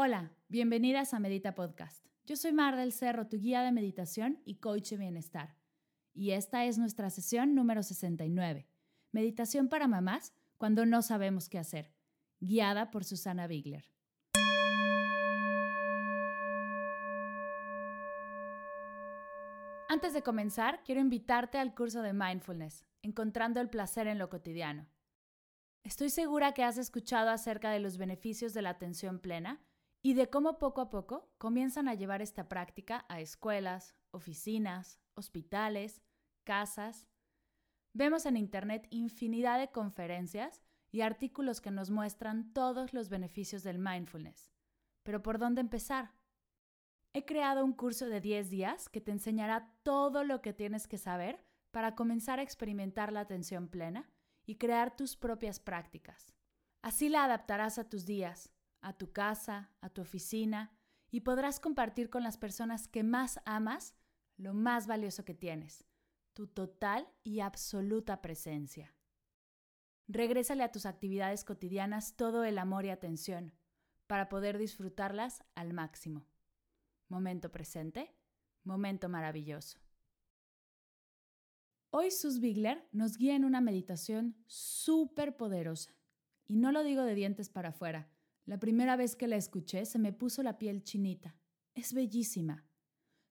Hola, 0.00 0.30
bienvenidas 0.46 1.12
a 1.12 1.18
Medita 1.18 1.56
Podcast. 1.56 2.06
Yo 2.24 2.36
soy 2.36 2.52
Mar 2.52 2.76
del 2.76 2.92
Cerro, 2.92 3.26
tu 3.26 3.36
guía 3.36 3.62
de 3.62 3.72
meditación 3.72 4.40
y 4.44 4.60
coach 4.60 4.90
de 4.90 4.96
bienestar. 4.96 5.56
Y 6.14 6.30
esta 6.30 6.64
es 6.66 6.78
nuestra 6.78 7.10
sesión 7.10 7.56
número 7.56 7.82
69, 7.82 8.68
Meditación 9.10 9.68
para 9.68 9.88
mamás 9.88 10.32
cuando 10.56 10.86
no 10.86 11.02
sabemos 11.02 11.48
qué 11.48 11.58
hacer, 11.58 11.92
guiada 12.38 12.92
por 12.92 13.02
Susana 13.02 13.48
Bigler. 13.48 13.90
Antes 19.88 20.12
de 20.12 20.22
comenzar, 20.22 20.84
quiero 20.84 21.00
invitarte 21.00 21.58
al 21.58 21.74
curso 21.74 22.02
de 22.02 22.12
Mindfulness, 22.12 22.84
Encontrando 23.02 23.60
el 23.60 23.68
Placer 23.68 24.06
en 24.06 24.20
lo 24.20 24.28
Cotidiano. 24.28 24.86
Estoy 25.82 26.10
segura 26.10 26.54
que 26.54 26.62
has 26.62 26.78
escuchado 26.78 27.30
acerca 27.30 27.72
de 27.72 27.80
los 27.80 27.98
beneficios 27.98 28.54
de 28.54 28.62
la 28.62 28.70
atención 28.70 29.18
plena 29.18 29.60
y 30.08 30.14
de 30.14 30.30
cómo 30.30 30.56
poco 30.58 30.80
a 30.80 30.88
poco 30.88 31.28
comienzan 31.36 31.86
a 31.86 31.92
llevar 31.92 32.22
esta 32.22 32.48
práctica 32.48 33.04
a 33.10 33.20
escuelas, 33.20 33.94
oficinas, 34.10 34.98
hospitales, 35.12 36.00
casas. 36.44 37.06
Vemos 37.92 38.24
en 38.24 38.38
Internet 38.38 38.86
infinidad 38.88 39.58
de 39.58 39.70
conferencias 39.70 40.62
y 40.90 41.02
artículos 41.02 41.60
que 41.60 41.70
nos 41.70 41.90
muestran 41.90 42.54
todos 42.54 42.94
los 42.94 43.10
beneficios 43.10 43.62
del 43.62 43.78
mindfulness. 43.78 44.50
Pero 45.02 45.22
¿por 45.22 45.38
dónde 45.38 45.60
empezar? 45.60 46.14
He 47.12 47.26
creado 47.26 47.62
un 47.62 47.74
curso 47.74 48.06
de 48.06 48.22
10 48.22 48.48
días 48.48 48.88
que 48.88 49.02
te 49.02 49.10
enseñará 49.10 49.74
todo 49.82 50.24
lo 50.24 50.40
que 50.40 50.54
tienes 50.54 50.88
que 50.88 50.96
saber 50.96 51.44
para 51.70 51.94
comenzar 51.94 52.38
a 52.38 52.42
experimentar 52.42 53.12
la 53.12 53.20
atención 53.20 53.68
plena 53.68 54.10
y 54.46 54.54
crear 54.54 54.96
tus 54.96 55.16
propias 55.16 55.60
prácticas. 55.60 56.32
Así 56.80 57.10
la 57.10 57.24
adaptarás 57.24 57.78
a 57.78 57.90
tus 57.90 58.06
días, 58.06 58.54
a 58.80 58.92
tu 58.92 59.12
casa, 59.12 59.70
a 59.80 59.90
tu 59.90 60.02
oficina 60.02 60.72
y 61.10 61.20
podrás 61.20 61.60
compartir 61.60 62.10
con 62.10 62.22
las 62.22 62.36
personas 62.36 62.88
que 62.88 63.02
más 63.02 63.40
amas 63.44 63.94
lo 64.36 64.54
más 64.54 64.86
valioso 64.86 65.24
que 65.24 65.34
tienes, 65.34 65.84
tu 66.32 66.46
total 66.46 67.08
y 67.24 67.40
absoluta 67.40 68.22
presencia. 68.22 68.94
Regrésale 70.06 70.62
a 70.62 70.72
tus 70.72 70.86
actividades 70.86 71.44
cotidianas 71.44 72.16
todo 72.16 72.44
el 72.44 72.58
amor 72.58 72.84
y 72.86 72.90
atención 72.90 73.52
para 74.06 74.28
poder 74.28 74.56
disfrutarlas 74.56 75.44
al 75.54 75.74
máximo. 75.74 76.26
Momento 77.08 77.50
presente, 77.50 78.14
momento 78.64 79.08
maravilloso. 79.08 79.78
Hoy 81.90 82.10
Sus 82.10 82.40
Bigler 82.40 82.86
nos 82.92 83.16
guía 83.16 83.34
en 83.34 83.44
una 83.44 83.60
meditación 83.60 84.36
súper 84.46 85.36
poderosa. 85.36 85.94
Y 86.46 86.56
no 86.56 86.72
lo 86.72 86.82
digo 86.82 87.02
de 87.02 87.14
dientes 87.14 87.48
para 87.48 87.70
afuera, 87.70 88.10
la 88.48 88.58
primera 88.58 88.96
vez 88.96 89.14
que 89.14 89.28
la 89.28 89.36
escuché 89.36 89.84
se 89.84 89.98
me 89.98 90.10
puso 90.10 90.42
la 90.42 90.56
piel 90.56 90.82
chinita. 90.82 91.36
Es 91.74 91.92
bellísima. 91.92 92.64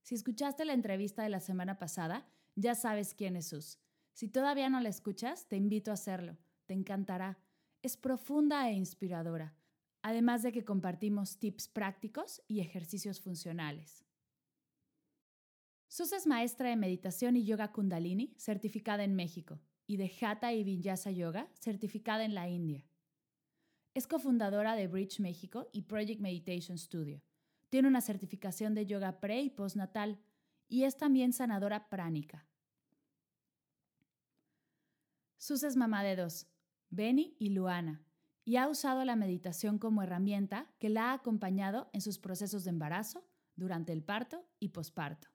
Si 0.03 0.13
escuchaste 0.13 0.63
la 0.63 0.73
entrevista 0.73 1.23
de 1.23 1.29
la 1.29 1.39
semana 1.39 1.79
pasada, 1.79 2.29
ya 2.55 2.75
sabes 2.75 3.15
quién 3.15 3.35
es 3.35 3.47
Sus. 3.47 3.79
Si 4.13 4.27
todavía 4.27 4.69
no 4.69 4.79
la 4.79 4.89
escuchas, 4.89 5.47
te 5.47 5.55
invito 5.55 5.89
a 5.89 5.95
hacerlo. 5.95 6.37
Te 6.67 6.75
encantará. 6.75 7.39
Es 7.81 7.97
profunda 7.97 8.69
e 8.69 8.73
inspiradora, 8.73 9.55
además 10.03 10.43
de 10.43 10.51
que 10.51 10.63
compartimos 10.63 11.39
tips 11.39 11.67
prácticos 11.67 12.43
y 12.47 12.59
ejercicios 12.59 13.19
funcionales. 13.19 14.05
Sus 15.87 16.11
es 16.13 16.27
maestra 16.27 16.69
de 16.69 16.75
meditación 16.75 17.35
y 17.37 17.43
yoga 17.43 17.71
kundalini, 17.71 18.35
certificada 18.37 19.03
en 19.03 19.15
México, 19.15 19.59
y 19.87 19.97
de 19.97 20.11
Hatha 20.21 20.53
y 20.53 20.63
Vinyasa 20.63 21.09
Yoga, 21.09 21.49
certificada 21.59 22.23
en 22.23 22.35
la 22.35 22.47
India. 22.47 22.85
Es 23.97 24.05
cofundadora 24.05 24.75
de 24.75 24.87
Bridge 24.87 25.19
México 25.19 25.69
y 25.73 25.81
Project 25.81 26.21
Meditation 26.21 26.77
Studio. 26.77 27.23
Tiene 27.69 27.87
una 27.87 27.99
certificación 27.99 28.75
de 28.75 28.85
yoga 28.85 29.19
pre 29.19 29.41
y 29.41 29.49
postnatal 29.49 30.19
y 30.67 30.83
es 30.83 30.97
también 30.97 31.33
sanadora 31.33 31.89
pránica. 31.89 32.47
Sus 35.37 35.63
es 35.63 35.75
mamá 35.75 36.03
de 36.03 36.15
dos, 36.15 36.45
Benny 36.91 37.35
y 37.39 37.49
Luana, 37.49 38.05
y 38.45 38.57
ha 38.57 38.69
usado 38.69 39.03
la 39.03 39.15
meditación 39.15 39.79
como 39.79 40.03
herramienta 40.03 40.71
que 40.77 40.89
la 40.89 41.09
ha 41.09 41.13
acompañado 41.13 41.89
en 41.91 42.01
sus 42.01 42.19
procesos 42.19 42.65
de 42.65 42.69
embarazo, 42.69 43.27
durante 43.55 43.93
el 43.93 44.03
parto 44.03 44.47
y 44.59 44.69
posparto. 44.69 45.27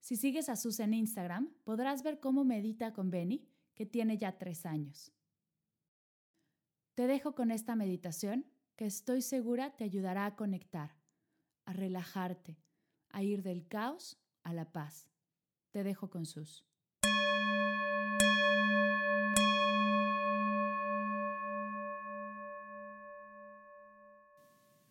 Si 0.00 0.16
sigues 0.16 0.50
a 0.50 0.56
Sus 0.56 0.78
en 0.78 0.92
Instagram, 0.92 1.54
podrás 1.64 2.02
ver 2.02 2.20
cómo 2.20 2.44
medita 2.44 2.92
con 2.92 3.10
Benny, 3.10 3.48
que 3.74 3.86
tiene 3.86 4.18
ya 4.18 4.36
tres 4.36 4.66
años. 4.66 5.10
Te 6.94 7.06
dejo 7.06 7.34
con 7.34 7.50
esta 7.50 7.74
meditación 7.74 8.44
que 8.76 8.84
estoy 8.84 9.22
segura 9.22 9.74
te 9.76 9.84
ayudará 9.84 10.26
a 10.26 10.36
conectar, 10.36 10.94
a 11.64 11.72
relajarte, 11.72 12.58
a 13.08 13.22
ir 13.22 13.42
del 13.42 13.66
caos 13.66 14.18
a 14.42 14.52
la 14.52 14.72
paz. 14.72 15.08
Te 15.70 15.84
dejo 15.84 16.10
con 16.10 16.26
sus. 16.26 16.66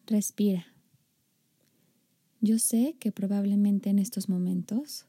Respira. 0.08 0.66
Yo 2.40 2.58
sé 2.58 2.98
que 3.00 3.12
probablemente 3.12 3.92
en 3.92 4.00
estos 4.00 4.28
momentos 4.28 5.06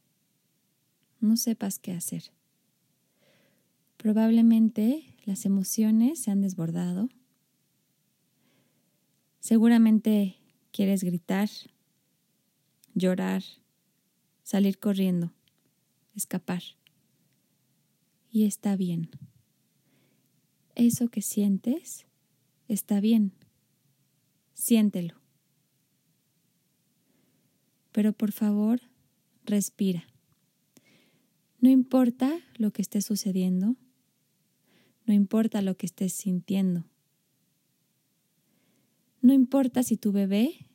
no 1.20 1.38
sepas 1.38 1.78
qué 1.78 1.92
hacer. 1.92 2.24
Probablemente 3.97 5.11
las 5.25 5.44
emociones 5.44 6.21
se 6.21 6.31
han 6.31 6.41
desbordado. 6.41 7.09
Seguramente 9.41 10.37
quieres 10.72 11.05
gritar, 11.05 11.49
llorar, 12.94 13.43
salir 14.43 14.78
corriendo, 14.78 15.33
escapar. 16.15 16.62
Y 18.31 18.44
está 18.44 18.77
bien. 18.77 19.10
Eso 20.75 21.09
que 21.09 21.22
sientes 21.22 22.06
está 22.69 23.00
bien. 23.00 23.33
Siéntelo. 24.54 25.21
Pero 27.93 28.12
por 28.12 28.33
favor, 28.33 28.81
respira. 29.44 30.04
No 31.60 31.69
importa 31.69 32.41
lo 32.56 32.72
que 32.72 32.83
esté 32.83 33.03
sucediendo, 33.03 33.77
no 35.06 35.14
importa 35.14 35.62
lo 35.62 35.76
que 35.76 35.86
estés 35.86 36.12
sintiendo. 36.12 36.84
No 39.20 39.32
importa 39.32 39.82
si 39.82 39.96
tu 39.96 40.12
bebé, 40.12 40.68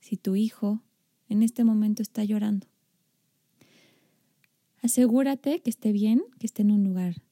si 0.00 0.16
tu 0.16 0.36
hijo 0.36 0.82
en 1.28 1.42
este 1.42 1.64
momento 1.64 2.02
está 2.02 2.24
llorando. 2.24 2.66
Asegúrate 4.82 5.60
que 5.60 5.70
esté 5.70 5.92
bien, 5.92 6.22
que 6.38 6.46
esté 6.46 6.62
en 6.62 6.72
un 6.72 6.84
lugar 6.84 7.22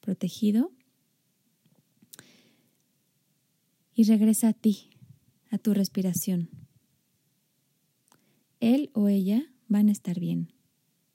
protegido 0.00 0.72
y 3.94 4.04
regresa 4.04 4.48
a 4.48 4.52
ti, 4.52 4.90
a 5.50 5.58
tu 5.58 5.72
respiración. 5.72 6.50
Él 8.58 8.90
o 8.92 9.08
ella 9.08 9.52
van 9.68 9.88
a 9.88 9.92
estar 9.92 10.18
bien 10.18 10.52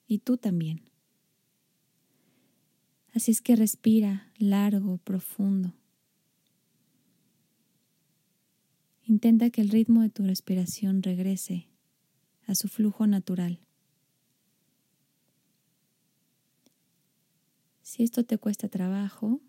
y 0.08 0.20
tú 0.20 0.38
también. 0.38 0.85
Así 3.16 3.32
es 3.32 3.42
que 3.42 3.56
respira 3.56 4.30
largo, 4.38 4.98
profundo. 4.98 5.74
Intenta 9.06 9.50
que 9.52 9.62
el 9.62 9.70
ritmo 9.70 10.02
de 10.02 10.10
tu 10.10 10.24
respiración 10.24 11.02
regrese 11.02 11.70
a 12.46 12.56
su 12.56 12.68
flujo 12.68 13.08
natural. 13.08 13.62
Si 17.84 18.04
esto 18.04 18.26
te 18.26 18.38
cuesta 18.38 18.68
trabajo 18.68 19.40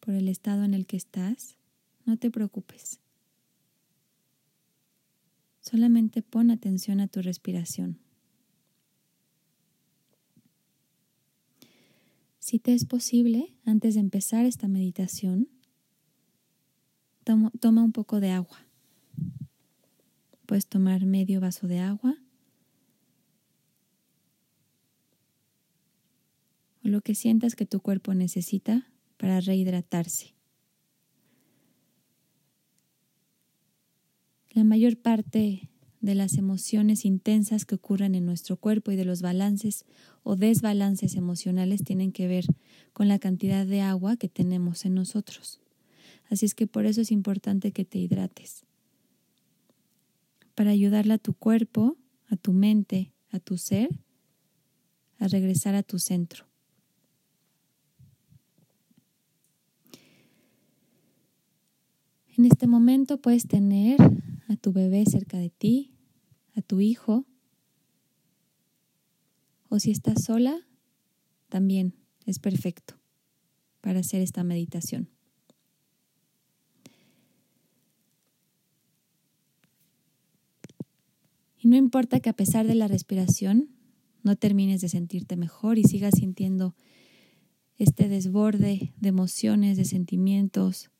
por 0.00 0.14
el 0.14 0.28
estado 0.28 0.64
en 0.64 0.72
el 0.72 0.86
que 0.86 0.96
estás, 0.96 1.58
no 2.06 2.16
te 2.16 2.30
preocupes. 2.30 3.00
Solamente 5.60 6.22
pon 6.22 6.50
atención 6.50 7.00
a 7.00 7.06
tu 7.06 7.20
respiración. 7.20 7.98
Si 12.50 12.58
te 12.58 12.74
es 12.74 12.84
posible, 12.84 13.54
antes 13.64 13.94
de 13.94 14.00
empezar 14.00 14.44
esta 14.44 14.66
meditación, 14.66 15.46
toma, 17.22 17.52
un 17.62 17.92
poco 17.92 18.18
de 18.18 18.30
agua. 18.30 18.66
Puedes 20.46 20.66
tomar 20.66 21.06
medio 21.06 21.40
vaso 21.40 21.68
de 21.68 21.78
agua 21.78 22.16
o 26.84 26.88
lo 26.88 27.02
que 27.02 27.14
sientas 27.14 27.54
que 27.54 27.66
tu 27.66 27.78
cuerpo 27.78 28.14
necesita 28.14 28.90
para 29.16 29.38
rehidratarse. 29.38 30.34
La 34.50 34.64
mayor 34.64 34.96
parte 34.96 35.69
de 36.00 36.14
las 36.14 36.38
emociones 36.38 37.04
intensas 37.04 37.66
que 37.66 37.74
ocurren 37.74 38.14
en 38.14 38.24
nuestro 38.24 38.56
cuerpo 38.56 38.90
y 38.90 38.96
de 38.96 39.04
los 39.04 39.20
balances 39.22 39.84
o 40.22 40.36
desbalances 40.36 41.14
emocionales 41.14 41.84
tienen 41.84 42.12
que 42.12 42.26
ver 42.26 42.46
con 42.92 43.08
la 43.08 43.18
cantidad 43.18 43.66
de 43.66 43.82
agua 43.82 44.16
que 44.16 44.28
tenemos 44.28 44.84
en 44.84 44.94
nosotros. 44.94 45.60
Así 46.30 46.46
es 46.46 46.54
que 46.54 46.66
por 46.66 46.86
eso 46.86 47.00
es 47.00 47.10
importante 47.10 47.72
que 47.72 47.84
te 47.84 47.98
hidrates. 47.98 48.64
Para 50.54 50.70
ayudarle 50.70 51.14
a 51.14 51.18
tu 51.18 51.34
cuerpo, 51.34 51.96
a 52.28 52.36
tu 52.36 52.52
mente, 52.52 53.12
a 53.30 53.40
tu 53.40 53.58
ser, 53.58 53.88
a 55.18 55.28
regresar 55.28 55.74
a 55.74 55.82
tu 55.82 55.98
centro. 55.98 56.46
En 62.36 62.46
este 62.46 62.66
momento 62.66 63.20
puedes 63.20 63.46
tener 63.46 64.00
a 64.48 64.56
tu 64.56 64.72
bebé 64.72 65.04
cerca 65.04 65.36
de 65.36 65.50
ti, 65.50 65.89
a 66.54 66.62
tu 66.62 66.80
hijo, 66.80 67.24
o 69.68 69.78
si 69.78 69.90
estás 69.90 70.24
sola, 70.24 70.66
también 71.48 71.94
es 72.26 72.38
perfecto 72.38 72.94
para 73.80 74.00
hacer 74.00 74.20
esta 74.20 74.44
meditación. 74.44 75.08
Y 81.58 81.68
no 81.68 81.76
importa 81.76 82.20
que 82.20 82.30
a 82.30 82.34
pesar 82.34 82.66
de 82.66 82.74
la 82.74 82.88
respiración 82.88 83.68
no 84.22 84.36
termines 84.36 84.80
de 84.80 84.88
sentirte 84.88 85.36
mejor 85.36 85.78
y 85.78 85.84
sigas 85.84 86.14
sintiendo 86.16 86.74
este 87.76 88.08
desborde 88.08 88.92
de 88.98 89.08
emociones, 89.08 89.76
de 89.76 89.84
sentimientos, 89.84 90.90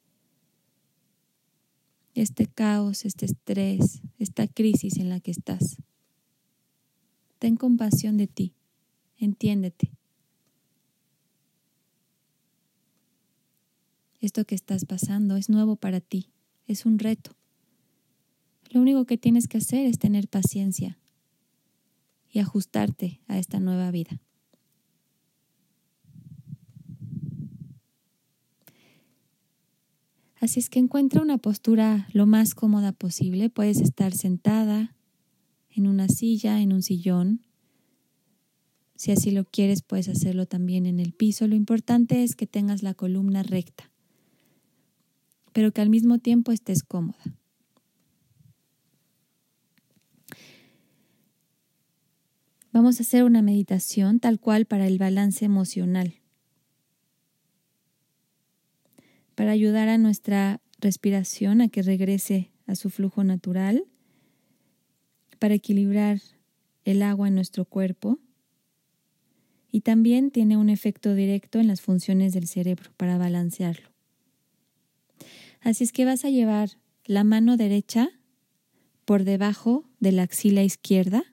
este 2.14 2.46
caos, 2.46 3.04
este 3.04 3.26
estrés, 3.26 4.02
esta 4.18 4.46
crisis 4.48 4.96
en 4.98 5.08
la 5.08 5.20
que 5.20 5.30
estás. 5.30 5.76
Ten 7.38 7.56
compasión 7.56 8.16
de 8.16 8.26
ti, 8.26 8.54
entiéndete. 9.16 9.92
Esto 14.20 14.44
que 14.44 14.54
estás 14.54 14.84
pasando 14.84 15.36
es 15.36 15.48
nuevo 15.48 15.76
para 15.76 16.00
ti, 16.00 16.30
es 16.66 16.84
un 16.84 16.98
reto. 16.98 17.32
Lo 18.70 18.80
único 18.80 19.06
que 19.06 19.16
tienes 19.16 19.48
que 19.48 19.58
hacer 19.58 19.86
es 19.86 19.98
tener 19.98 20.28
paciencia 20.28 20.98
y 22.30 22.38
ajustarte 22.38 23.20
a 23.26 23.38
esta 23.38 23.58
nueva 23.58 23.90
vida. 23.90 24.20
Así 30.50 30.58
es 30.58 30.68
que 30.68 30.80
encuentra 30.80 31.22
una 31.22 31.38
postura 31.38 32.08
lo 32.12 32.26
más 32.26 32.56
cómoda 32.56 32.90
posible. 32.90 33.50
Puedes 33.50 33.80
estar 33.80 34.12
sentada 34.12 34.96
en 35.70 35.86
una 35.86 36.08
silla, 36.08 36.60
en 36.60 36.72
un 36.72 36.82
sillón. 36.82 37.42
Si 38.96 39.12
así 39.12 39.30
lo 39.30 39.44
quieres, 39.44 39.82
puedes 39.82 40.08
hacerlo 40.08 40.46
también 40.46 40.86
en 40.86 40.98
el 40.98 41.12
piso. 41.12 41.46
Lo 41.46 41.54
importante 41.54 42.24
es 42.24 42.34
que 42.34 42.48
tengas 42.48 42.82
la 42.82 42.94
columna 42.94 43.44
recta, 43.44 43.92
pero 45.52 45.70
que 45.70 45.82
al 45.82 45.88
mismo 45.88 46.18
tiempo 46.18 46.50
estés 46.50 46.82
cómoda. 46.82 47.38
Vamos 52.72 52.98
a 52.98 53.04
hacer 53.04 53.22
una 53.22 53.40
meditación 53.40 54.18
tal 54.18 54.40
cual 54.40 54.66
para 54.66 54.88
el 54.88 54.98
balance 54.98 55.44
emocional, 55.44 56.14
para 59.40 59.52
ayudar 59.52 59.88
a 59.88 59.96
nuestra 59.96 60.60
respiración 60.80 61.62
a 61.62 61.70
que 61.70 61.80
regrese 61.80 62.50
a 62.66 62.74
su 62.74 62.90
flujo 62.90 63.24
natural, 63.24 63.86
para 65.38 65.54
equilibrar 65.54 66.20
el 66.84 67.00
agua 67.00 67.28
en 67.28 67.36
nuestro 67.36 67.64
cuerpo 67.64 68.18
y 69.72 69.80
también 69.80 70.30
tiene 70.30 70.58
un 70.58 70.68
efecto 70.68 71.14
directo 71.14 71.58
en 71.58 71.68
las 71.68 71.80
funciones 71.80 72.34
del 72.34 72.48
cerebro 72.48 72.90
para 72.98 73.16
balancearlo. 73.16 73.88
Así 75.62 75.84
es 75.84 75.92
que 75.92 76.04
vas 76.04 76.26
a 76.26 76.28
llevar 76.28 76.72
la 77.06 77.24
mano 77.24 77.56
derecha 77.56 78.10
por 79.06 79.24
debajo 79.24 79.88
de 80.00 80.12
la 80.12 80.24
axila 80.24 80.64
izquierda 80.64 81.24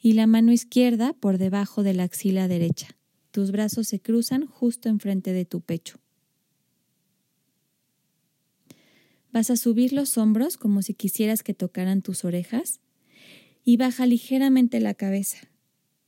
y 0.00 0.14
la 0.14 0.26
mano 0.26 0.50
izquierda 0.50 1.12
por 1.12 1.36
debajo 1.36 1.82
de 1.82 1.92
la 1.92 2.04
axila 2.04 2.48
derecha. 2.48 2.96
Tus 3.32 3.50
brazos 3.50 3.86
se 3.86 4.00
cruzan 4.00 4.46
justo 4.46 4.88
enfrente 4.88 5.34
de 5.34 5.44
tu 5.44 5.60
pecho. 5.60 6.00
Vas 9.32 9.50
a 9.50 9.56
subir 9.56 9.92
los 9.92 10.18
hombros 10.18 10.56
como 10.56 10.82
si 10.82 10.94
quisieras 10.94 11.42
que 11.42 11.54
tocaran 11.54 12.02
tus 12.02 12.24
orejas 12.24 12.80
y 13.64 13.76
baja 13.76 14.06
ligeramente 14.06 14.80
la 14.80 14.94
cabeza, 14.94 15.38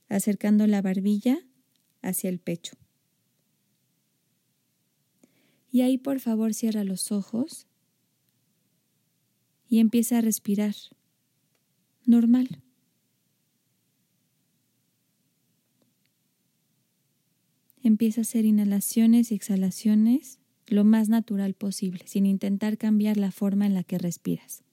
acercando 0.09 0.67
la 0.67 0.81
barbilla 0.81 1.39
hacia 2.01 2.29
el 2.29 2.39
pecho. 2.39 2.75
Y 5.71 5.81
ahí 5.81 5.97
por 5.97 6.19
favor 6.19 6.53
cierra 6.53 6.83
los 6.83 7.11
ojos 7.11 7.67
y 9.67 9.79
empieza 9.79 10.17
a 10.17 10.21
respirar 10.21 10.75
normal. 12.05 12.61
Empieza 17.81 18.21
a 18.21 18.23
hacer 18.23 18.45
inhalaciones 18.45 19.31
y 19.31 19.35
exhalaciones 19.35 20.39
lo 20.73 20.83
más 20.83 21.07
natural 21.07 21.53
posible, 21.53 22.01
sin 22.07 22.25
intentar 22.25 22.79
cambiar 22.79 23.17
la 23.17 23.31
forma 23.31 23.67
en 23.67 23.75
la 23.75 23.83
que 23.83 23.99
respiras. 23.99 24.63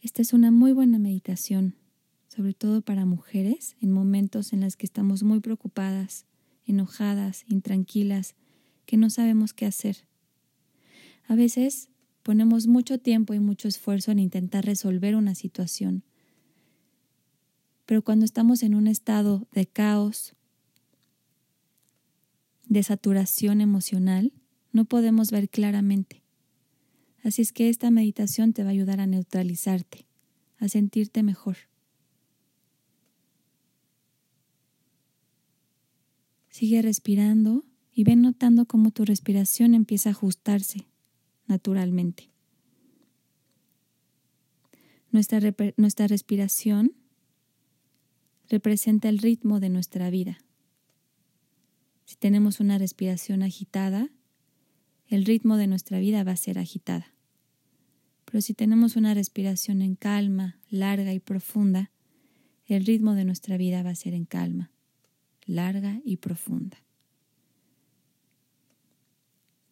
Esta 0.00 0.22
es 0.22 0.32
una 0.32 0.52
muy 0.52 0.70
buena 0.70 1.00
meditación, 1.00 1.74
sobre 2.28 2.54
todo 2.54 2.80
para 2.80 3.04
mujeres 3.04 3.74
en 3.80 3.90
momentos 3.90 4.52
en 4.52 4.60
los 4.60 4.76
que 4.76 4.86
estamos 4.86 5.24
muy 5.24 5.40
preocupadas, 5.40 6.26
enojadas, 6.64 7.44
intranquilas, 7.48 8.36
que 8.84 8.96
no 8.96 9.10
sabemos 9.10 9.52
qué 9.52 9.66
hacer. 9.66 10.06
A 11.26 11.34
veces 11.34 11.90
ponemos 12.26 12.66
mucho 12.66 12.98
tiempo 12.98 13.34
y 13.34 13.38
mucho 13.38 13.68
esfuerzo 13.68 14.10
en 14.10 14.18
intentar 14.18 14.64
resolver 14.64 15.14
una 15.14 15.36
situación, 15.36 16.02
pero 17.84 18.02
cuando 18.02 18.24
estamos 18.24 18.64
en 18.64 18.74
un 18.74 18.88
estado 18.88 19.46
de 19.52 19.66
caos, 19.66 20.34
de 22.64 22.82
saturación 22.82 23.60
emocional, 23.60 24.32
no 24.72 24.86
podemos 24.86 25.30
ver 25.30 25.48
claramente. 25.48 26.24
Así 27.22 27.42
es 27.42 27.52
que 27.52 27.68
esta 27.68 27.92
meditación 27.92 28.52
te 28.52 28.64
va 28.64 28.70
a 28.70 28.72
ayudar 28.72 28.98
a 28.98 29.06
neutralizarte, 29.06 30.08
a 30.58 30.66
sentirte 30.66 31.22
mejor. 31.22 31.56
Sigue 36.50 36.82
respirando 36.82 37.64
y 37.92 38.02
ven 38.02 38.20
notando 38.20 38.66
cómo 38.66 38.90
tu 38.90 39.04
respiración 39.04 39.74
empieza 39.74 40.08
a 40.08 40.12
ajustarse 40.12 40.88
naturalmente. 41.46 42.30
Nuestra, 45.10 45.40
nuestra 45.76 46.06
respiración 46.06 46.92
representa 48.48 49.08
el 49.08 49.18
ritmo 49.18 49.60
de 49.60 49.70
nuestra 49.70 50.10
vida. 50.10 50.38
Si 52.04 52.16
tenemos 52.16 52.60
una 52.60 52.78
respiración 52.78 53.42
agitada, 53.42 54.10
el 55.08 55.24
ritmo 55.24 55.56
de 55.56 55.66
nuestra 55.66 55.98
vida 55.98 56.22
va 56.24 56.32
a 56.32 56.36
ser 56.36 56.58
agitada. 56.58 57.12
Pero 58.24 58.40
si 58.40 58.54
tenemos 58.54 58.96
una 58.96 59.14
respiración 59.14 59.82
en 59.82 59.94
calma, 59.94 60.58
larga 60.68 61.12
y 61.12 61.20
profunda, 61.20 61.90
el 62.66 62.84
ritmo 62.84 63.14
de 63.14 63.24
nuestra 63.24 63.56
vida 63.56 63.82
va 63.82 63.90
a 63.90 63.94
ser 63.94 64.14
en 64.14 64.24
calma, 64.24 64.70
larga 65.46 66.00
y 66.04 66.16
profunda. 66.16 66.78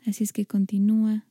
Así 0.07 0.23
es 0.23 0.33
que 0.33 0.47
continúa 0.47 1.25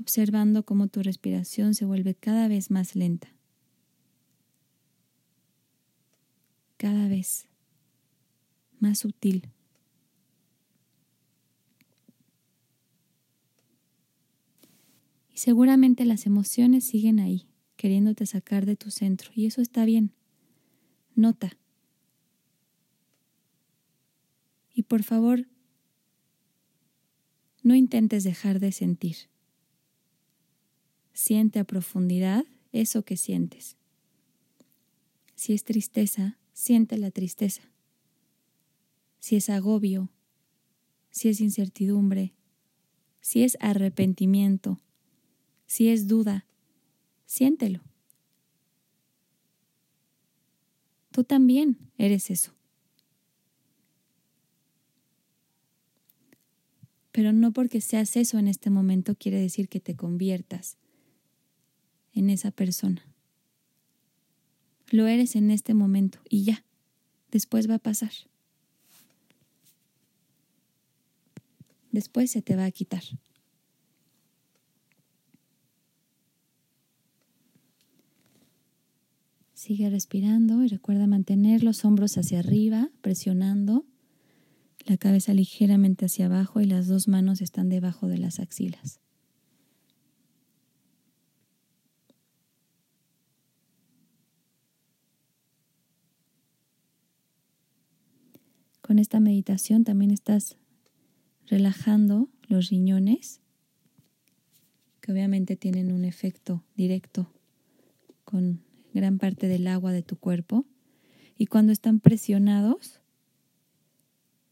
observando 0.00 0.64
cómo 0.64 0.88
tu 0.88 1.02
respiración 1.02 1.74
se 1.74 1.84
vuelve 1.84 2.14
cada 2.14 2.48
vez 2.48 2.70
más 2.70 2.94
lenta. 2.94 3.28
Cada 6.76 7.08
vez 7.08 7.46
más 8.78 8.98
sutil. 9.00 9.48
Y 15.32 15.38
seguramente 15.38 16.04
las 16.04 16.26
emociones 16.26 16.84
siguen 16.84 17.20
ahí, 17.20 17.48
queriéndote 17.76 18.26
sacar 18.26 18.66
de 18.66 18.76
tu 18.76 18.90
centro. 18.90 19.30
Y 19.34 19.46
eso 19.46 19.60
está 19.60 19.84
bien. 19.84 20.12
Nota. 21.14 21.50
Y 24.72 24.84
por 24.84 25.02
favor, 25.02 25.48
no 27.64 27.74
intentes 27.74 28.22
dejar 28.22 28.60
de 28.60 28.70
sentir. 28.70 29.16
Siente 31.20 31.58
a 31.58 31.64
profundidad 31.64 32.44
eso 32.70 33.02
que 33.02 33.16
sientes. 33.16 33.76
Si 35.34 35.52
es 35.52 35.64
tristeza, 35.64 36.38
siente 36.52 36.96
la 36.96 37.10
tristeza. 37.10 37.62
Si 39.18 39.34
es 39.34 39.50
agobio, 39.50 40.10
si 41.10 41.28
es 41.28 41.40
incertidumbre, 41.40 42.34
si 43.20 43.42
es 43.42 43.58
arrepentimiento, 43.58 44.78
si 45.66 45.88
es 45.88 46.06
duda, 46.06 46.46
Siéntelo. 47.26 47.82
Tú 51.10 51.24
también 51.24 51.78
eres 51.98 52.30
eso. 52.30 52.52
Pero 57.10 57.32
no 57.32 57.52
porque 57.52 57.80
seas 57.80 58.16
eso 58.16 58.38
en 58.38 58.46
este 58.46 58.70
momento 58.70 59.16
quiere 59.16 59.40
decir 59.40 59.68
que 59.68 59.80
te 59.80 59.96
conviertas 59.96 60.78
en 62.18 62.30
esa 62.30 62.50
persona. 62.50 63.06
Lo 64.90 65.06
eres 65.06 65.36
en 65.36 65.50
este 65.50 65.74
momento 65.74 66.18
y 66.28 66.44
ya, 66.44 66.64
después 67.30 67.68
va 67.68 67.74
a 67.74 67.78
pasar. 67.78 68.12
Después 71.92 72.30
se 72.30 72.42
te 72.42 72.56
va 72.56 72.64
a 72.64 72.70
quitar. 72.70 73.02
Sigue 79.54 79.90
respirando 79.90 80.62
y 80.62 80.68
recuerda 80.68 81.06
mantener 81.06 81.64
los 81.64 81.84
hombros 81.84 82.16
hacia 82.16 82.38
arriba, 82.38 82.90
presionando, 83.00 83.84
la 84.86 84.96
cabeza 84.96 85.34
ligeramente 85.34 86.06
hacia 86.06 86.26
abajo 86.26 86.60
y 86.60 86.64
las 86.64 86.86
dos 86.86 87.08
manos 87.08 87.40
están 87.42 87.68
debajo 87.68 88.06
de 88.06 88.18
las 88.18 88.38
axilas. 88.38 89.00
Con 98.88 98.98
esta 98.98 99.20
meditación 99.20 99.84
también 99.84 100.10
estás 100.10 100.56
relajando 101.46 102.30
los 102.46 102.70
riñones, 102.70 103.42
que 105.02 105.12
obviamente 105.12 105.56
tienen 105.56 105.92
un 105.92 106.06
efecto 106.06 106.64
directo 106.74 107.30
con 108.24 108.62
gran 108.94 109.18
parte 109.18 109.46
del 109.46 109.66
agua 109.66 109.92
de 109.92 110.02
tu 110.02 110.16
cuerpo. 110.16 110.64
Y 111.36 111.44
cuando 111.44 111.70
están 111.70 112.00
presionados, 112.00 113.02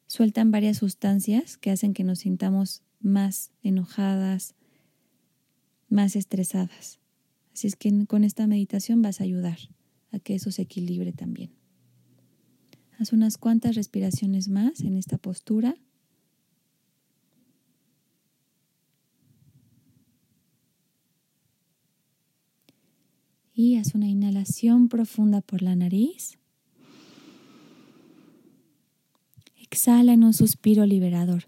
sueltan 0.07 0.51
varias 0.51 0.77
sustancias 0.77 1.57
que 1.57 1.71
hacen 1.71 1.95
que 1.95 2.05
nos 2.05 2.19
sintamos 2.19 2.83
más 3.01 3.53
enojadas, 3.63 4.55
más 5.89 6.15
estresadas. 6.15 7.01
Así 7.55 7.69
es 7.69 7.77
que 7.77 8.05
con 8.05 8.23
esta 8.23 8.47
meditación 8.47 9.01
vas 9.01 9.23
a 9.23 9.25
ayudar 9.25 9.57
a 10.13 10.19
que 10.19 10.35
eso 10.35 10.51
se 10.51 10.61
equilibre 10.61 11.15
también. 11.15 11.53
Haz 12.99 13.13
unas 13.13 13.37
cuantas 13.37 13.75
respiraciones 13.75 14.49
más 14.49 14.81
en 14.81 14.97
esta 14.97 15.19
postura. 15.19 15.77
Y 23.53 23.77
haz 23.77 23.95
una 23.95 24.09
inhalación 24.09 24.89
profunda 24.89 25.41
por 25.41 25.63
la 25.63 25.77
nariz. 25.77 26.39
Exhala 29.59 30.13
en 30.13 30.25
un 30.25 30.33
suspiro 30.33 30.87
liberador. 30.87 31.45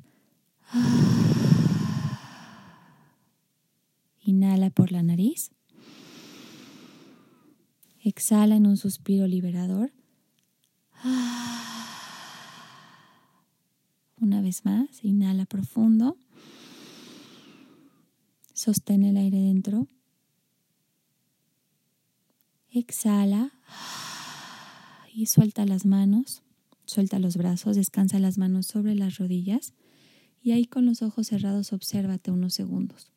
Inhala 4.23 4.69
por 4.71 4.93
la 4.93 5.02
nariz. 5.02 5.50
Exhala 8.02 8.57
en 8.57 8.67
un 8.67 8.76
suspiro 8.76 9.26
liberador. 9.26 9.98
Una 14.21 14.43
vez 14.43 14.64
más, 14.64 15.05
inhala 15.05 15.45
profundo. 15.45 16.17
Sostén 18.52 19.05
el 19.05 19.17
aire 19.17 19.38
dentro. 19.38 19.87
Exhala 22.71 23.52
y 25.14 25.26
suelta 25.26 25.64
las 25.67 25.87
manos, 25.87 26.43
suelta 26.85 27.19
los 27.19 27.37
brazos, 27.37 27.76
descansa 27.76 28.19
las 28.19 28.38
manos 28.38 28.67
sobre 28.67 28.95
las 28.95 29.19
rodillas 29.19 29.75
y 30.43 30.52
ahí 30.52 30.67
con 30.67 30.87
los 30.87 31.02
ojos 31.02 31.28
cerrados 31.28 31.73
obsérvate 31.73 32.31
unos 32.31 32.55
segundos. 32.55 33.12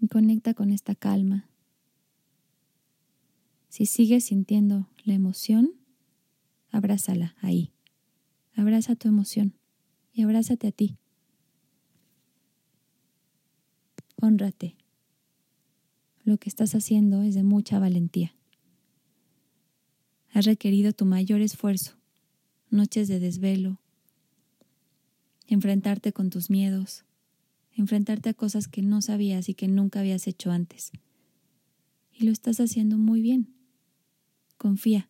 Y 0.00 0.08
conecta 0.08 0.54
con 0.54 0.72
esta 0.72 0.94
calma. 0.94 1.49
Si 3.70 3.86
sigues 3.86 4.24
sintiendo 4.24 4.88
la 5.04 5.14
emoción, 5.14 5.76
abrázala 6.70 7.36
ahí. 7.40 7.72
Abraza 8.52 8.96
tu 8.96 9.06
emoción 9.06 9.54
y 10.12 10.22
abrázate 10.22 10.66
a 10.66 10.72
ti. 10.72 10.98
Honrate. 14.16 14.76
Lo 16.24 16.36
que 16.36 16.48
estás 16.48 16.74
haciendo 16.74 17.22
es 17.22 17.36
de 17.36 17.44
mucha 17.44 17.78
valentía. 17.78 18.34
Has 20.32 20.46
requerido 20.46 20.92
tu 20.92 21.04
mayor 21.04 21.40
esfuerzo, 21.40 21.96
noches 22.70 23.06
de 23.06 23.20
desvelo, 23.20 23.78
enfrentarte 25.46 26.12
con 26.12 26.28
tus 26.30 26.50
miedos, 26.50 27.04
enfrentarte 27.76 28.30
a 28.30 28.34
cosas 28.34 28.66
que 28.66 28.82
no 28.82 29.00
sabías 29.00 29.48
y 29.48 29.54
que 29.54 29.68
nunca 29.68 30.00
habías 30.00 30.26
hecho 30.26 30.50
antes. 30.50 30.90
Y 32.12 32.24
lo 32.24 32.32
estás 32.32 32.58
haciendo 32.58 32.98
muy 32.98 33.22
bien. 33.22 33.59
Confía. 34.60 35.08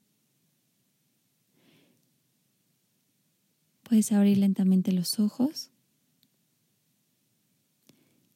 Puedes 3.83 4.13
abrir 4.13 4.39
lentamente 4.39 4.93
los 4.93 5.19
ojos 5.19 5.73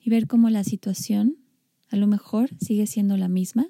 y 0.01 0.11
ver 0.11 0.27
cómo 0.27 0.51
la 0.51 0.65
situación 0.65 1.37
a 1.89 1.95
lo 1.95 2.09
mejor 2.09 2.51
sigue 2.59 2.89
siendo 2.89 3.17
la 3.17 3.29
misma, 3.29 3.69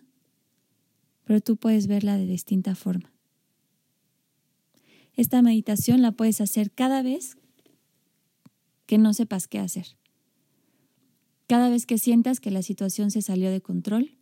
pero 1.24 1.42
tú 1.42 1.58
puedes 1.58 1.86
verla 1.86 2.16
de 2.16 2.24
distinta 2.24 2.74
forma. 2.74 3.12
Esta 5.14 5.42
meditación 5.42 6.00
la 6.00 6.12
puedes 6.12 6.40
hacer 6.40 6.70
cada 6.70 7.02
vez 7.02 7.36
que 8.86 8.96
no 8.96 9.12
sepas 9.12 9.48
qué 9.48 9.58
hacer. 9.58 9.98
Cada 11.46 11.68
vez 11.68 11.84
que 11.84 11.98
sientas 11.98 12.40
que 12.40 12.50
la 12.50 12.62
situación 12.62 13.10
se 13.10 13.20
salió 13.20 13.50
de 13.50 13.60
control, 13.60 14.16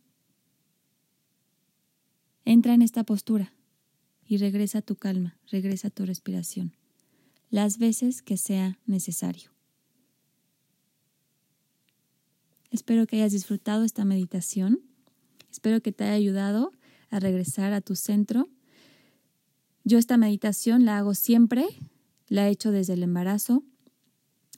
Entra 2.45 2.73
en 2.73 2.81
esta 2.81 3.03
postura 3.03 3.53
y 4.25 4.37
regresa 4.37 4.81
tu 4.81 4.95
calma, 4.95 5.37
regresa 5.49 5.89
tu 5.89 6.05
respiración, 6.05 6.75
las 7.49 7.77
veces 7.77 8.21
que 8.21 8.37
sea 8.37 8.79
necesario. 8.85 9.51
Espero 12.71 13.05
que 13.05 13.17
hayas 13.17 13.31
disfrutado 13.31 13.83
esta 13.83 14.03
meditación, 14.03 14.81
espero 15.51 15.81
que 15.81 15.91
te 15.91 16.03
haya 16.05 16.13
ayudado 16.13 16.71
a 17.09 17.19
regresar 17.19 17.71
a 17.71 17.81
tu 17.81 17.95
centro. 17.95 18.49
Yo 19.83 19.99
esta 19.99 20.17
meditación 20.17 20.83
la 20.83 20.97
hago 20.97 21.13
siempre, 21.13 21.65
la 22.27 22.47
he 22.47 22.51
hecho 22.51 22.71
desde 22.71 22.93
el 22.93 23.03
embarazo, 23.03 23.63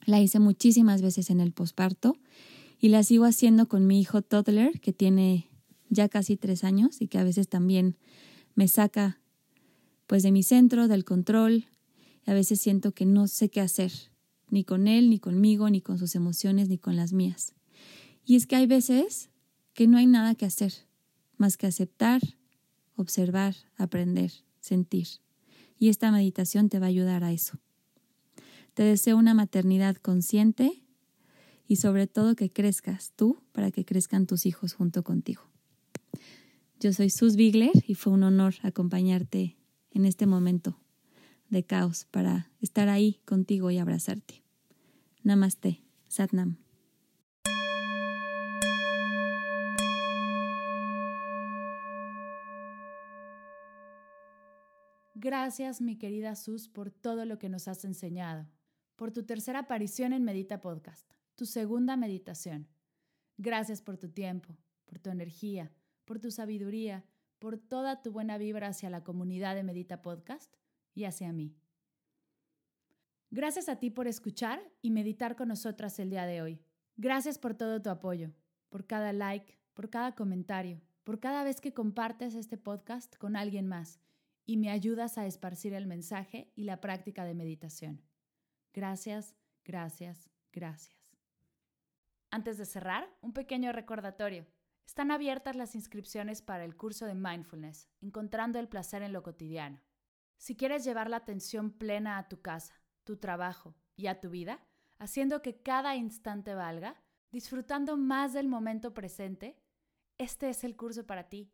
la 0.06 0.20
hice 0.20 0.38
muchísimas 0.38 1.02
veces 1.02 1.30
en 1.30 1.40
el 1.40 1.52
posparto 1.52 2.16
y 2.80 2.88
la 2.88 3.02
sigo 3.02 3.26
haciendo 3.26 3.68
con 3.68 3.86
mi 3.86 4.00
hijo 4.00 4.22
toddler 4.22 4.80
que 4.80 4.92
tiene 4.92 5.48
ya 5.88 6.08
casi 6.08 6.36
tres 6.36 6.64
años 6.64 7.00
y 7.00 7.08
que 7.08 7.18
a 7.18 7.24
veces 7.24 7.48
también 7.48 7.96
me 8.54 8.68
saca 8.68 9.20
pues 10.06 10.22
de 10.22 10.32
mi 10.32 10.42
centro, 10.42 10.88
del 10.88 11.04
control, 11.04 11.66
y 12.26 12.30
a 12.30 12.34
veces 12.34 12.60
siento 12.60 12.92
que 12.92 13.06
no 13.06 13.26
sé 13.26 13.48
qué 13.48 13.60
hacer, 13.60 13.92
ni 14.50 14.64
con 14.64 14.86
él, 14.86 15.10
ni 15.10 15.18
conmigo, 15.18 15.68
ni 15.68 15.80
con 15.80 15.98
sus 15.98 16.14
emociones, 16.14 16.68
ni 16.68 16.78
con 16.78 16.96
las 16.96 17.12
mías. 17.12 17.54
Y 18.24 18.36
es 18.36 18.46
que 18.46 18.56
hay 18.56 18.66
veces 18.66 19.30
que 19.74 19.86
no 19.86 19.98
hay 19.98 20.06
nada 20.06 20.34
que 20.34 20.46
hacer, 20.46 20.72
más 21.36 21.56
que 21.56 21.66
aceptar, 21.66 22.22
observar, 22.94 23.54
aprender, 23.76 24.32
sentir. 24.60 25.06
Y 25.78 25.88
esta 25.88 26.10
meditación 26.10 26.68
te 26.68 26.78
va 26.78 26.86
a 26.86 26.88
ayudar 26.88 27.24
a 27.24 27.32
eso. 27.32 27.58
Te 28.74 28.82
deseo 28.82 29.16
una 29.16 29.34
maternidad 29.34 29.96
consciente 29.96 30.84
y 31.68 31.76
sobre 31.76 32.06
todo 32.06 32.36
que 32.36 32.50
crezcas 32.50 33.12
tú 33.16 33.38
para 33.52 33.70
que 33.70 33.84
crezcan 33.84 34.26
tus 34.26 34.46
hijos 34.46 34.74
junto 34.74 35.02
contigo. 35.02 35.42
Yo 36.78 36.92
soy 36.92 37.08
Sus 37.08 37.36
Bigler 37.36 37.72
y 37.86 37.94
fue 37.94 38.12
un 38.12 38.22
honor 38.22 38.56
acompañarte 38.62 39.56
en 39.92 40.04
este 40.04 40.26
momento 40.26 40.78
de 41.48 41.64
caos 41.64 42.04
para 42.04 42.52
estar 42.60 42.90
ahí 42.90 43.22
contigo 43.24 43.70
y 43.70 43.78
abrazarte. 43.78 44.44
Namaste, 45.22 45.82
Satnam. 46.06 46.58
Gracias, 55.14 55.80
mi 55.80 55.96
querida 55.96 56.36
Sus, 56.36 56.68
por 56.68 56.90
todo 56.90 57.24
lo 57.24 57.38
que 57.38 57.48
nos 57.48 57.68
has 57.68 57.86
enseñado, 57.86 58.46
por 58.96 59.12
tu 59.12 59.22
tercera 59.22 59.60
aparición 59.60 60.12
en 60.12 60.24
Medita 60.24 60.60
Podcast, 60.60 61.10
tu 61.36 61.46
segunda 61.46 61.96
meditación. 61.96 62.68
Gracias 63.38 63.80
por 63.80 63.96
tu 63.96 64.10
tiempo, 64.10 64.58
por 64.84 64.98
tu 64.98 65.08
energía 65.08 65.72
por 66.06 66.18
tu 66.18 66.30
sabiduría, 66.30 67.04
por 67.38 67.58
toda 67.58 68.00
tu 68.00 68.12
buena 68.12 68.38
vibra 68.38 68.68
hacia 68.68 68.88
la 68.88 69.04
comunidad 69.04 69.54
de 69.54 69.62
Medita 69.62 70.00
Podcast 70.00 70.56
y 70.94 71.04
hacia 71.04 71.32
mí. 71.32 71.54
Gracias 73.30 73.68
a 73.68 73.76
ti 73.76 73.90
por 73.90 74.06
escuchar 74.06 74.62
y 74.80 74.90
meditar 74.90 75.36
con 75.36 75.48
nosotras 75.48 75.98
el 75.98 76.08
día 76.08 76.24
de 76.24 76.40
hoy. 76.40 76.62
Gracias 76.96 77.38
por 77.38 77.54
todo 77.54 77.82
tu 77.82 77.90
apoyo, 77.90 78.32
por 78.70 78.86
cada 78.86 79.12
like, 79.12 79.58
por 79.74 79.90
cada 79.90 80.14
comentario, 80.14 80.80
por 81.04 81.20
cada 81.20 81.44
vez 81.44 81.60
que 81.60 81.74
compartes 81.74 82.34
este 82.34 82.56
podcast 82.56 83.16
con 83.16 83.36
alguien 83.36 83.66
más 83.66 84.00
y 84.46 84.56
me 84.56 84.70
ayudas 84.70 85.18
a 85.18 85.26
esparcir 85.26 85.74
el 85.74 85.86
mensaje 85.86 86.52
y 86.54 86.64
la 86.64 86.80
práctica 86.80 87.24
de 87.24 87.34
meditación. 87.34 88.00
Gracias, 88.72 89.34
gracias, 89.64 90.30
gracias. 90.52 90.96
Antes 92.30 92.58
de 92.58 92.64
cerrar, 92.64 93.08
un 93.20 93.32
pequeño 93.32 93.72
recordatorio. 93.72 94.46
Están 94.86 95.10
abiertas 95.10 95.56
las 95.56 95.74
inscripciones 95.74 96.40
para 96.42 96.64
el 96.64 96.76
curso 96.76 97.06
de 97.06 97.14
mindfulness, 97.14 97.88
encontrando 98.00 98.58
el 98.58 98.68
placer 98.68 99.02
en 99.02 99.12
lo 99.12 99.22
cotidiano. 99.22 99.82
Si 100.38 100.56
quieres 100.56 100.84
llevar 100.84 101.10
la 101.10 101.18
atención 101.18 101.70
plena 101.70 102.18
a 102.18 102.28
tu 102.28 102.40
casa, 102.40 102.80
tu 103.04 103.16
trabajo 103.16 103.74
y 103.96 104.06
a 104.06 104.20
tu 104.20 104.30
vida, 104.30 104.64
haciendo 104.98 105.42
que 105.42 105.60
cada 105.60 105.96
instante 105.96 106.54
valga, 106.54 107.02
disfrutando 107.30 107.96
más 107.96 108.32
del 108.32 108.48
momento 108.48 108.94
presente, 108.94 109.60
este 110.18 110.48
es 110.48 110.64
el 110.64 110.76
curso 110.76 111.06
para 111.06 111.28
ti. 111.28 111.52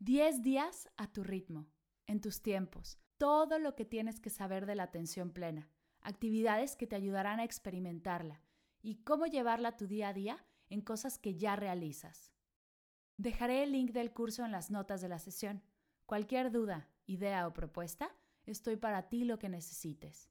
10 0.00 0.42
días 0.42 0.88
a 0.96 1.12
tu 1.12 1.22
ritmo, 1.22 1.66
en 2.06 2.20
tus 2.20 2.42
tiempos, 2.42 2.98
todo 3.18 3.58
lo 3.58 3.74
que 3.76 3.84
tienes 3.84 4.20
que 4.20 4.30
saber 4.30 4.66
de 4.66 4.74
la 4.74 4.84
atención 4.84 5.30
plena, 5.30 5.68
actividades 6.00 6.76
que 6.76 6.86
te 6.86 6.96
ayudarán 6.96 7.40
a 7.40 7.44
experimentarla 7.44 8.42
y 8.82 8.96
cómo 9.04 9.26
llevarla 9.26 9.70
a 9.70 9.76
tu 9.76 9.86
día 9.86 10.08
a 10.08 10.12
día 10.12 10.44
en 10.68 10.80
cosas 10.80 11.18
que 11.18 11.36
ya 11.36 11.56
realizas. 11.56 12.34
Dejaré 13.16 13.62
el 13.62 13.72
link 13.72 13.92
del 13.92 14.12
curso 14.12 14.44
en 14.44 14.52
las 14.52 14.70
notas 14.70 15.00
de 15.00 15.08
la 15.08 15.18
sesión. 15.18 15.62
Cualquier 16.06 16.50
duda, 16.50 16.88
idea 17.06 17.46
o 17.46 17.52
propuesta, 17.52 18.10
estoy 18.44 18.76
para 18.76 19.08
ti 19.08 19.24
lo 19.24 19.38
que 19.38 19.48
necesites. 19.48 20.30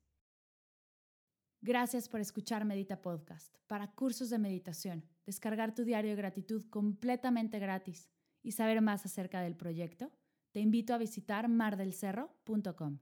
Gracias 1.62 2.10
por 2.10 2.20
escuchar 2.20 2.66
Medita 2.66 3.02
Podcast. 3.02 3.56
Para 3.68 3.94
cursos 3.94 4.30
de 4.30 4.38
meditación, 4.38 5.06
descargar 5.26 5.74
tu 5.74 5.86
diario 5.86 6.12
de 6.12 6.18
gratitud 6.18 6.66
completamente 6.70 7.58
gratis 7.58 8.10
y 8.42 8.52
saber 8.52 8.82
más 8.82 9.06
acerca 9.06 9.40
del 9.40 9.56
proyecto, 9.56 10.12
te 10.52 10.60
invito 10.60 10.94
a 10.94 10.98
visitar 10.98 11.48
mardelcerro.com. 11.48 13.00